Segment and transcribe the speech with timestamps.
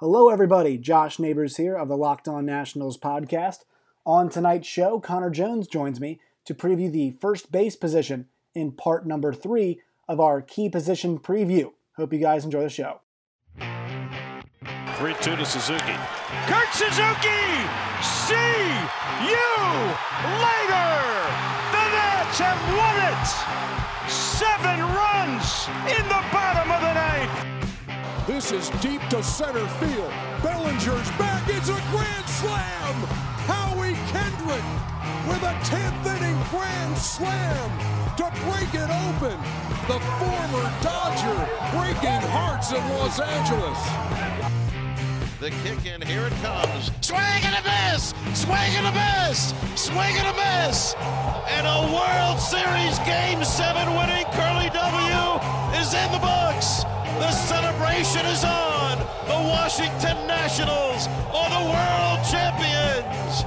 [0.00, 0.78] Hello, everybody.
[0.78, 3.66] Josh Neighbors here of the Locked On Nationals podcast.
[4.06, 8.24] On tonight's show, Connor Jones joins me to preview the first base position
[8.54, 11.72] in part number three of our key position preview.
[11.98, 13.02] Hope you guys enjoy the show.
[13.58, 15.96] 3 2 to Suzuki.
[16.46, 17.44] Kurt Suzuki!
[18.00, 18.72] See
[19.28, 19.52] you
[20.40, 20.96] later!
[21.76, 23.49] The Nats have won it!
[28.52, 30.10] Is deep to center field.
[30.42, 31.44] Bellinger's back.
[31.46, 32.94] It's a grand slam.
[33.46, 34.66] Howie Kendrick
[35.30, 37.70] with a 10th inning grand slam
[38.16, 39.38] to break it open.
[39.86, 43.78] The former Dodger breaking hearts in Los Angeles.
[45.38, 46.90] The kick in, here it comes.
[47.02, 48.12] Swing and a miss!
[48.34, 49.54] Swing and a miss!
[49.76, 50.94] Swing and a miss!
[51.54, 56.89] And a World Series Game 7 winning Curly W is in the books!
[57.20, 58.96] The celebration is on!
[59.26, 63.44] The Washington Nationals are the world champions!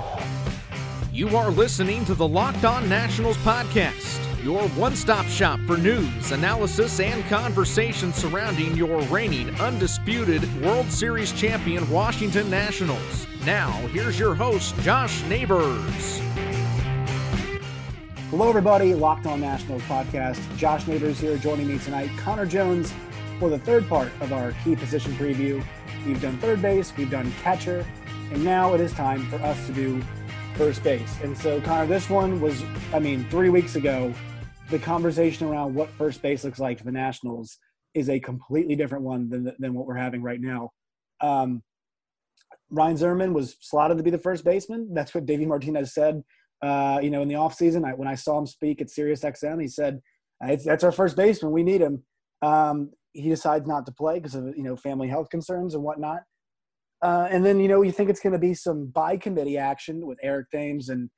[1.11, 6.31] You are listening to the Locked On Nationals podcast, your one stop shop for news,
[6.31, 13.25] analysis, and conversation surrounding your reigning, undisputed World Series champion Washington Nationals.
[13.43, 16.19] Now, here's your host, Josh Neighbors.
[18.29, 18.93] Hello, everybody.
[18.93, 20.39] Locked On Nationals podcast.
[20.57, 22.11] Josh Neighbors here joining me tonight.
[22.17, 22.93] Connor Jones
[23.43, 25.61] for the third part of our key position preview.
[26.07, 27.85] We've done third base, we've done catcher,
[28.31, 30.01] and now it is time for us to do
[30.55, 31.19] first base.
[31.21, 34.13] And so, Connor, this one was, I mean, three weeks ago,
[34.69, 37.57] the conversation around what first base looks like for the Nationals
[37.93, 40.71] is a completely different one than, than what we're having right now.
[41.19, 41.63] Um,
[42.69, 44.93] Ryan Zimmerman was slotted to be the first baseman.
[44.93, 46.23] That's what Davey Martinez said.
[46.61, 49.67] Uh, you know, in the offseason, I, when I saw him speak at SiriusXM, he
[49.67, 49.99] said,
[50.39, 51.51] "That's our first baseman.
[51.51, 52.03] We need him."
[52.41, 56.21] Um, he decides not to play because of you know family health concerns and whatnot.
[57.01, 60.05] Uh, and then you know you think it's going to be some by committee action
[60.05, 61.09] with Eric Thames and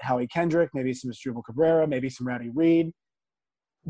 [0.00, 2.92] Howie Kendrick, maybe some Asdrubal Cabrera, maybe some Rowdy Reed.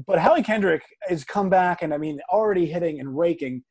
[0.06, 3.62] But Howie Kendrick has come back and I mean already hitting and raking.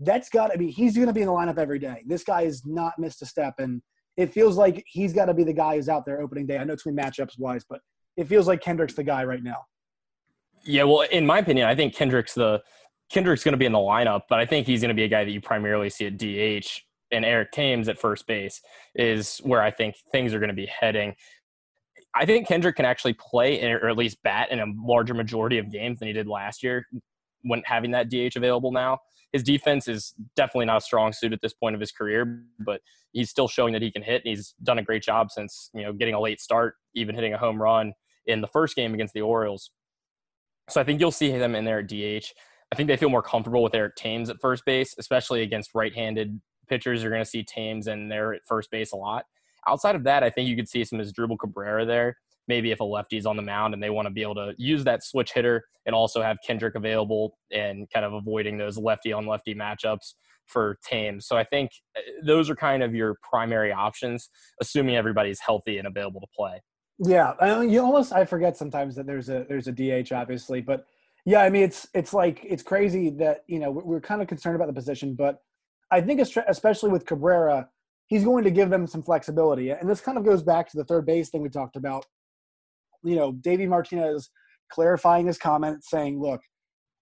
[0.00, 2.02] That's got to be he's going to be in the lineup every day.
[2.06, 3.82] This guy has not missed a step, and
[4.16, 6.58] it feels like he's got to be the guy who's out there opening day.
[6.58, 7.80] I know it's between matchups wise, but
[8.16, 9.58] it feels like Kendrick's the guy right now.
[10.64, 12.60] Yeah, well, in my opinion, I think Kendrick's the
[13.10, 15.08] Kendrick's going to be in the lineup, but I think he's going to be a
[15.08, 16.82] guy that you primarily see at DH.
[17.10, 18.60] And Eric Thames at first base
[18.94, 21.14] is where I think things are going to be heading.
[22.14, 25.70] I think Kendrick can actually play or at least bat in a larger majority of
[25.70, 26.86] games than he did last year
[27.42, 28.98] when having that DH available now.
[29.32, 32.80] His defense is definitely not a strong suit at this point of his career, but
[33.12, 34.22] he's still showing that he can hit.
[34.24, 37.34] And he's done a great job since you know getting a late start, even hitting
[37.34, 37.92] a home run
[38.26, 39.70] in the first game against the Orioles.
[40.68, 42.32] So I think you'll see him in there at DH.
[42.72, 46.40] I think they feel more comfortable with Eric Thames at first base, especially against right-handed
[46.68, 47.02] pitchers.
[47.02, 49.24] You're going to see Thames in there at first base a lot.
[49.66, 52.16] Outside of that, I think you could see some as Asdrubal Cabrera there.
[52.46, 54.84] Maybe if a lefty's on the mound and they want to be able to use
[54.84, 59.26] that switch hitter and also have Kendrick available and kind of avoiding those lefty on
[59.26, 60.14] lefty matchups
[60.46, 61.26] for Thames.
[61.26, 64.30] So I think uh, those are kind of your primary options,
[64.60, 66.62] assuming everybody's healthy and available to play.
[66.98, 70.84] Yeah, you almost I forget sometimes that there's a there's a DH obviously, but
[71.28, 74.56] yeah, I mean it's it's like it's crazy that you know we're kind of concerned
[74.56, 75.42] about the position, but
[75.90, 77.68] I think especially with Cabrera,
[78.06, 80.86] he's going to give them some flexibility, and this kind of goes back to the
[80.86, 82.06] third base thing we talked about.
[83.04, 84.30] You know, Davey Martinez
[84.72, 86.40] clarifying his comment, saying, "Look,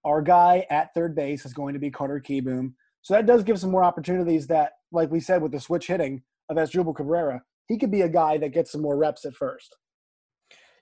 [0.05, 2.73] our guy at third base is going to be Carter Kieboom."
[3.03, 4.49] So that does give some more opportunities.
[4.49, 8.09] That, like we said, with the switch hitting of Asdrubal Cabrera, he could be a
[8.09, 9.77] guy that gets some more reps at first.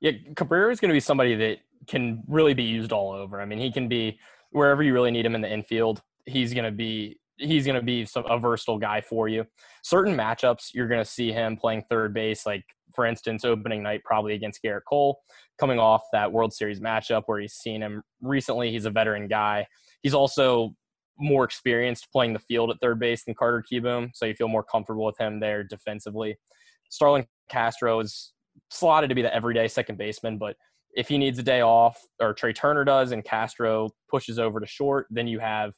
[0.05, 3.41] Yeah, Cabrera is going to be somebody that can really be used all over.
[3.41, 4.19] I mean, he can be
[4.51, 6.03] wherever you really need him in the infield.
[6.27, 9.47] He's going to be he's going to be some, a versatile guy for you.
[9.83, 14.03] Certain matchups, you're going to see him playing third base, like for instance, opening night
[14.05, 15.21] probably against Gerrit Cole,
[15.59, 18.71] coming off that World Series matchup where he's seen him recently.
[18.71, 19.67] He's a veteran guy.
[20.03, 20.75] He's also
[21.19, 24.65] more experienced playing the field at third base than Carter Kieboom, so you feel more
[24.65, 26.37] comfortable with him there defensively.
[26.91, 28.34] Starlin Castro is
[28.75, 30.57] slotted to be the everyday second baseman, but
[30.97, 34.67] if he needs a day off, or Trea Turner does, and Castro pushes over to
[34.67, 35.73] short, then you have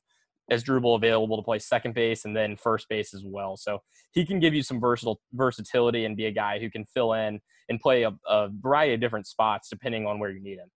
[0.50, 3.56] as Asdrubal available to play second base and then first base as well.
[3.56, 3.80] So
[4.12, 7.40] he can give you some versatile versatility and be a guy who can fill in
[7.68, 10.70] and play a, a variety of different spots depending on where you need him.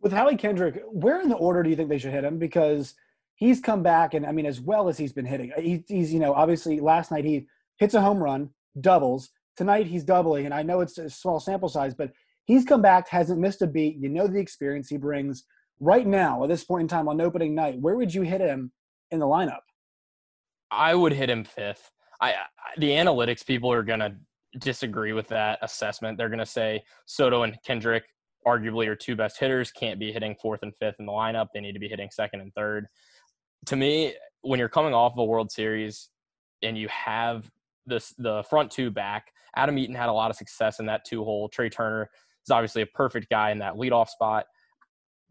[0.00, 2.38] With Howie Kendrick, where in the order do you think they should hit him?
[2.38, 2.94] Because
[3.36, 6.20] he's come back, and I mean, as well as he's been hitting, he, he's you
[6.20, 7.46] know obviously last night he
[7.78, 8.50] hits a home run,
[8.80, 9.30] doubles.
[9.56, 12.10] Tonight he's doubling, and I know it's a small sample size, but
[12.44, 13.96] He's come back, hasn't missed a beat.
[13.96, 15.44] You know the experience he brings.
[15.80, 18.70] Right now, at this point in time on opening night, where would you hit him
[19.10, 19.60] in the lineup?
[20.70, 21.90] I would hit him fifth.
[22.20, 22.42] I, I
[22.78, 24.16] the analytics people are gonna
[24.58, 26.18] disagree with that assessment.
[26.18, 28.04] They're gonna say Soto and Kendrick
[28.46, 31.48] arguably are two best hitters can't be hitting fourth and fifth in the lineup.
[31.54, 32.86] They need to be hitting second and third.
[33.66, 36.10] To me, when you're coming off of a World Series
[36.62, 37.50] and you have
[37.86, 41.24] this the front two back, Adam Eaton had a lot of success in that two
[41.24, 41.48] hole.
[41.48, 42.10] Trea Turner
[42.44, 44.46] is obviously a perfect guy in that leadoff spot.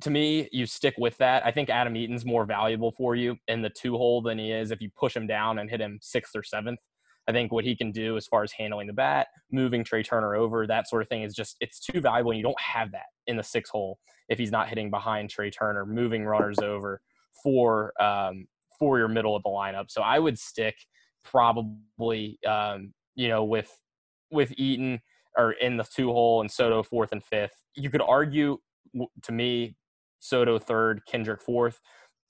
[0.02, 1.46] To me, you stick with that.
[1.46, 4.72] I think Adam Eaton's more valuable for you in the two hole than he is
[4.72, 6.80] if you push him down and hit him sixth or seventh.
[7.28, 10.36] I think what he can do as far as handling the bat, moving Trea Turner
[10.36, 12.32] over, that sort of thing is just it's too valuable.
[12.32, 13.98] And you don't have that in the six hole
[14.28, 17.02] if he's not hitting behind Trea Turner, moving runners over
[17.42, 18.46] for um,
[18.78, 19.86] for your middle of the lineup.
[19.90, 20.76] So I would stick
[21.24, 23.78] probably um, you know with
[24.32, 25.02] with Eaton
[25.38, 27.64] or in the two hole and Soto fourth and fifth.
[27.76, 28.58] You could argue
[29.24, 29.76] to me
[30.20, 31.80] Soto third, Kendrick fourth,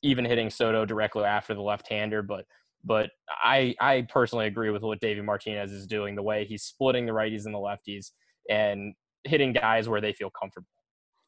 [0.02, 2.46] even hitting Soto directly after the left hander, but
[2.84, 7.06] but I I personally agree with what David Martinez is doing, the way he's splitting
[7.06, 8.12] the righties and the lefties
[8.50, 8.94] and
[9.24, 10.68] hitting guys where they feel comfortable.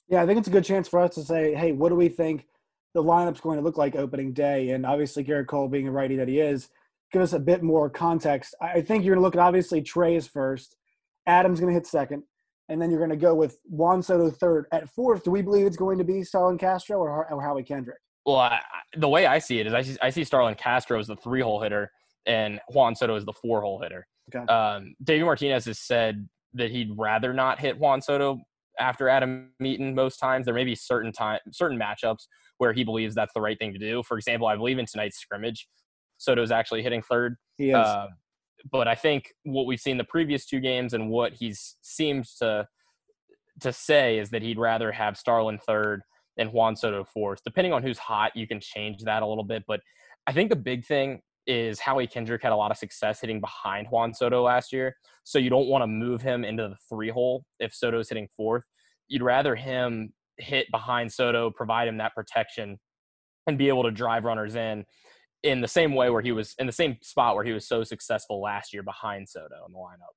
[0.08, 2.10] Yeah, I think it's a good chance for us to say, hey, what do we
[2.10, 2.46] think
[2.94, 4.70] the lineup's going to look like opening day?
[4.72, 6.70] And obviously, Gerrit Cole being a righty that he is,
[7.12, 8.56] give us a bit more context.
[8.62, 10.76] I think you're going to look at obviously Trea is first,
[11.28, 12.24] Adam's going to hit second,
[12.70, 14.66] and then you're going to go with Juan Soto third.
[14.72, 18.00] At fourth, do we believe it's going to be Starlin Castro or, or Howie Kendrick?
[18.26, 18.60] Well, I,
[18.98, 21.42] the way I see it is I see, I see Starlin Castro as the three
[21.42, 21.92] hole hitter
[22.26, 24.08] and Juan Soto as the four hole hitter.
[24.34, 24.52] Okay.
[24.52, 28.40] Um, David Martinez has said that he'd rather not hit Juan Soto
[28.80, 30.46] after Adam Eaton most times.
[30.46, 33.80] There may be certain time certain matchups where he believes that's the right thing to
[33.80, 34.02] do.
[34.04, 35.68] For example, I believe in tonight's scrimmage,
[36.18, 37.36] Soto's actually hitting third.
[37.58, 37.76] He is.
[37.76, 38.08] Uh,
[38.72, 42.68] but I think what we've seen the previous two games and what he's seems to
[43.62, 46.02] to say is that he'd rather have Starlin third
[46.38, 47.40] and Juan Soto fourth.
[47.46, 49.64] Depending on who's hot, you can change that a little bit.
[49.68, 49.80] But
[50.28, 53.88] I think the big thing is Howie Kendrick had a lot of success hitting behind
[53.90, 54.96] Juan Soto last year.
[55.24, 58.64] So you don't want to move him into the three hole if Soto's hitting fourth.
[59.08, 62.80] You'd rather him hit behind Soto, provide him that protection,
[63.48, 64.86] and be able to drive runners in
[65.44, 67.84] in the same way where he was in the same spot where he was so
[67.84, 70.14] successful last year behind Soto in the lineup.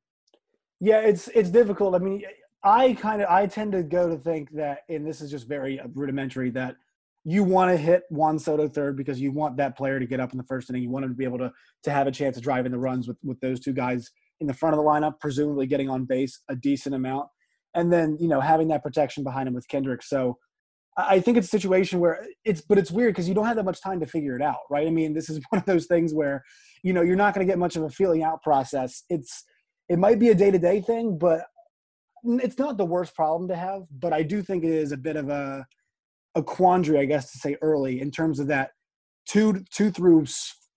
[0.81, 1.95] Yeah, it's it's difficult.
[1.95, 2.23] I mean,
[2.63, 5.81] I kind of I tend to go to think that, and this is just very
[5.95, 6.77] rudimentary, that
[7.25, 10.33] you want to hit Juan Soto third because you want that player to get up
[10.33, 10.83] in the first inning.
[10.83, 13.07] You want him to be able to to have a chance of driving the runs
[13.07, 14.11] with with those two guys
[14.41, 17.27] in the front of the lineup, presumably getting on base a decent amount,
[17.75, 20.03] and then you know having that protection behind him with Kendrick.
[20.03, 20.39] So
[20.99, 23.65] I think it's a situation where it's, but it's weird because you don't have that
[23.65, 24.87] much time to figure it out, right?
[24.87, 26.45] I mean, this is one of those things where,
[26.83, 29.05] you know, you're not going to get much of a feeling out process.
[29.09, 29.45] It's,
[29.89, 31.45] it might be a day to day thing, but
[32.25, 35.17] it's not the worst problem to have, but I do think it is a bit
[35.17, 35.65] of a
[36.35, 38.71] a quandary, I guess, to say early in terms of that
[39.27, 40.27] two two through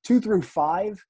[0.04, 1.04] two through five,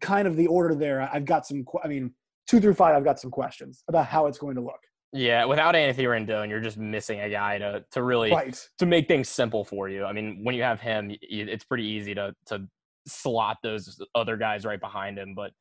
[0.00, 1.08] kind of the order there.
[1.12, 1.64] I've got some.
[1.82, 2.14] I mean,
[2.46, 4.80] two through five, I've got some questions about how it's going to look.
[5.12, 8.68] Yeah, without Anthony Rendon, you're just missing a guy to to really right.
[8.78, 10.04] to make things simple for you.
[10.04, 12.68] I mean, when you have him, it's pretty easy to to
[13.06, 15.52] slot those other guys right behind him, but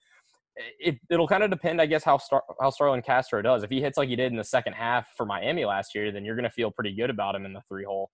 [0.79, 3.63] it, it'll kind of depend, I guess, how Star, how Starlin Castro does.
[3.63, 6.25] If he hits like he did in the second half for Miami last year, then
[6.25, 8.11] you're going to feel pretty good about him in the three hole.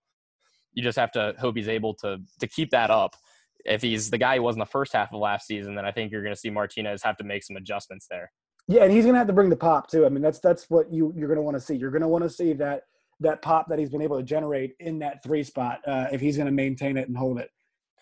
[0.72, 3.16] You just have to hope he's able to to keep that up.
[3.64, 5.90] If he's the guy he was in the first half of last season, then I
[5.90, 8.30] think you're going to see Martinez have to make some adjustments there.
[8.68, 10.06] Yeah, and he's going to have to bring the pop too.
[10.06, 11.76] I mean, that's that's what you you're going to want to see.
[11.76, 12.82] You're going to want to see that
[13.20, 16.36] that pop that he's been able to generate in that three spot uh, if he's
[16.36, 17.50] going to maintain it and hold it.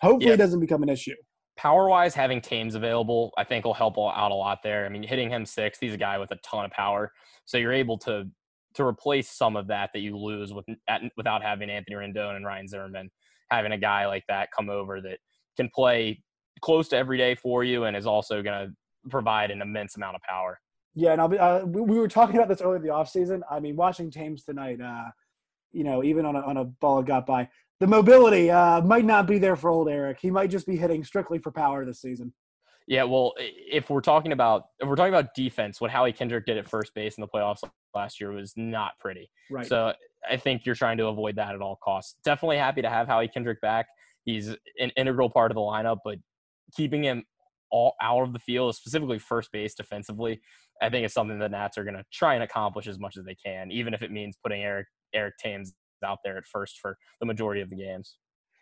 [0.01, 1.15] Hopefully, it doesn't become an issue
[1.57, 4.85] power wise, having Thames available, I think will help out a lot there.
[4.85, 7.11] I mean, hitting him six, he's a guy with a ton of power,
[7.45, 8.25] so you're able to
[8.75, 10.65] to replace some of that that you lose with
[11.15, 13.09] without having Anthony Rendon and Ryan Zimmerman.
[13.49, 15.19] Having a guy like that come over that
[15.55, 16.21] can play
[16.61, 18.75] close to every day for you and is also going to
[19.09, 20.59] provide an immense amount of power.
[20.93, 23.41] Yeah, and I'll be, uh, we, we, were talking about this earlier in the offseason.
[23.51, 25.09] I mean, watching Thames tonight, uh,
[25.73, 27.49] you know, even on a, on a ball that got by,
[27.81, 30.19] the mobility uh, might not be there for old Eric.
[30.21, 32.33] He might just be hitting strictly for power this season.
[32.87, 36.57] Yeah, well, if we're talking about if we're talking about defense, what Howie Kendrick did
[36.57, 37.61] at first base in the playoffs
[37.95, 39.29] last year was not pretty.
[39.49, 39.65] Right.
[39.65, 39.93] So
[40.29, 42.15] I think you're trying to avoid that at all costs.
[42.23, 43.87] Definitely happy to have Howie Kendrick back.
[44.23, 46.19] He's an integral part of the lineup, but
[46.75, 47.23] keeping him
[47.71, 50.41] all out of the field, specifically first base defensively,
[50.81, 53.25] I think it's something the Nats are going to try and accomplish as much as
[53.25, 56.97] they can, even if it means putting Eric Eric Thames out there at first for
[57.19, 58.17] the majority of the games.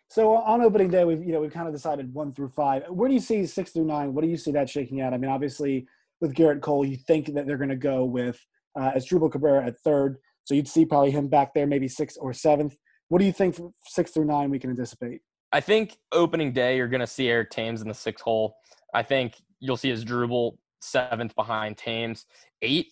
[0.08, 2.84] So on opening day, we've you know we've kind of decided one through five.
[2.88, 4.14] Where do you see six through nine?
[4.14, 5.12] What do you see that shaking out?
[5.12, 5.86] I mean, obviously
[6.20, 8.38] with Gerrit Cole, you think that they're going to go with
[8.78, 12.32] uh, Asdrubal Cabrera at third, so you'd see probably him back there, maybe sixth or
[12.32, 12.76] seventh.
[13.08, 15.20] What do you think six through nine we can anticipate?
[15.52, 18.56] I think opening day you're going to see Eric Thames in the sixth hole.
[18.94, 22.26] I think you'll see Asdrubal seventh behind Thames.
[22.62, 22.88] Eight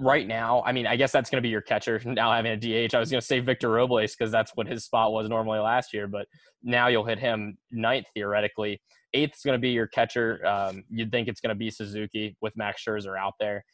[0.00, 0.62] right now.
[0.64, 2.94] I mean, I guess that's going to be your catcher now having a DH.
[2.94, 5.92] I was going to say Victor Robles because that's what his spot was normally last
[5.92, 6.26] year, but
[6.62, 8.80] now you'll hit him ninth theoretically.
[9.12, 10.44] Eighth is going to be your catcher.
[10.46, 13.64] Um, you'd think it's going to be Suzuki with Max Scherzer out there.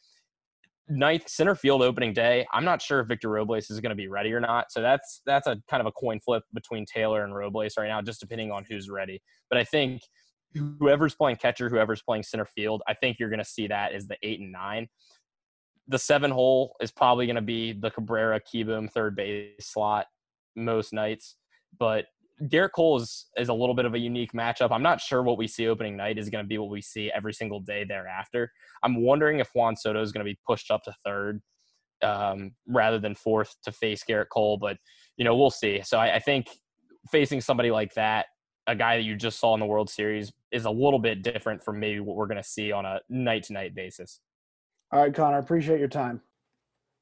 [0.89, 2.47] Ninth center field opening day.
[2.53, 4.71] I'm not sure if Victor Robles is going to be ready or not.
[4.71, 8.01] So that's that's a kind of a coin flip between Taylor and Robles right now,
[8.01, 9.21] just depending on who's ready.
[9.49, 10.01] But I think
[10.53, 14.07] whoever's playing catcher, whoever's playing center field, I think you're going to see that as
[14.07, 14.87] the eight and nine
[15.87, 20.05] the seven hole is probably going to be the Cabrera Kieboom third base slot
[20.55, 21.37] most nights.
[21.79, 22.05] But
[22.43, 24.71] Gerrit Cole is, is a little bit of a unique matchup.
[24.71, 27.11] I'm not sure what we see opening night is going to be what we see
[27.11, 28.51] every single day thereafter.
[28.83, 31.41] I'm wondering if Juan Soto is going to be pushed up to third
[32.03, 34.57] um, rather than fourth to face Gerrit Cole.
[34.57, 34.77] But,
[35.15, 35.81] you know, we'll see.
[35.83, 36.47] So I, I think
[37.11, 38.27] facing somebody like that,
[38.67, 41.63] a guy that you just saw in the World Series, is a little bit different
[41.63, 44.19] from maybe what we're going to see on a night to night basis.
[44.91, 46.21] All right, Connor, appreciate your time.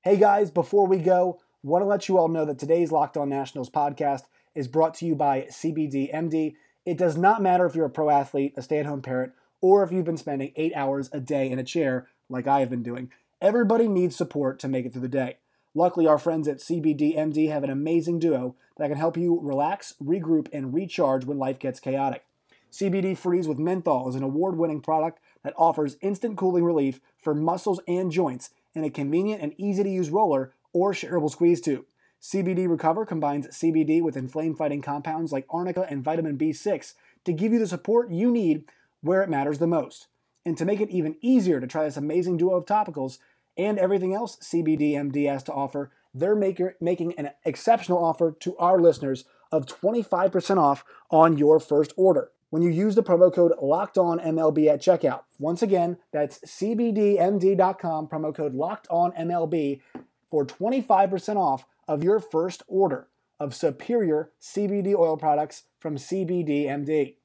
[0.04, 3.28] Hey guys, before we go, want to let you all know that today's Locked On
[3.28, 6.56] Nationals podcast is brought to you by CBD MD.
[6.86, 9.84] It does not matter if you're a pro athlete, a stay at home parent, or
[9.84, 12.84] if you've been spending eight hours a day in a chair like I have been
[12.84, 13.12] doing.
[13.42, 15.38] Everybody needs support to make it through the day.
[15.78, 20.48] Luckily, our friends at CBDMD have an amazing duo that can help you relax, regroup,
[20.54, 22.24] and recharge when life gets chaotic.
[22.72, 27.36] CBD Freeze with Menthol is an award winning product that offers instant cooling relief for
[27.36, 31.86] muscles and joints in a convenient and easy to use roller or shareable squeeze tube.
[32.22, 36.94] CBD Recover combines CBD with inflame fighting compounds like arnica and vitamin B6
[37.26, 38.64] to give you the support you need
[39.02, 40.08] where it matters the most.
[40.46, 43.18] And to make it even easier to try this amazing duo of topicals
[43.58, 48.80] and everything else CBDMD has to offer, they're maker, making an exceptional offer to our
[48.80, 53.98] listeners of 25% off on your first order when you use the promo code Locked
[53.98, 55.24] On MLB at checkout.
[55.40, 59.82] Once again, that's cbdmd.com promo code Locked On MLB
[60.30, 63.08] for 25% off of your first order
[63.40, 67.16] of superior CBD oil products from CBDMD.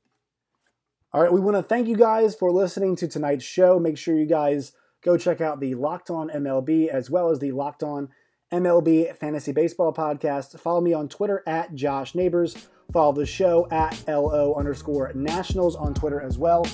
[1.12, 3.78] All right, we want to thank you guys for listening to tonight's show.
[3.78, 4.72] Make sure you guys
[5.02, 8.08] go check out the Locked On MLB as well as the Locked On
[8.52, 10.58] MLB Fantasy Baseball podcast.
[10.58, 12.68] Follow me on Twitter at Josh Neighbors.
[12.92, 16.66] Follow the show at LO underscore Nationals on Twitter as well.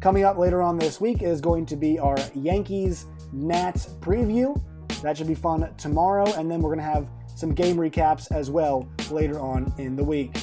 [0.00, 4.60] Coming up later on this week is going to be our Yankees Nats preview.
[5.02, 6.26] That should be fun tomorrow.
[6.34, 10.04] And then we're going to have some game recaps as well later on in the
[10.04, 10.34] week.